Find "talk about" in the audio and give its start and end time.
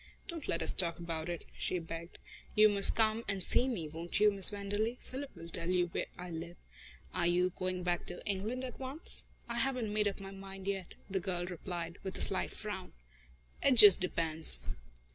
0.73-1.29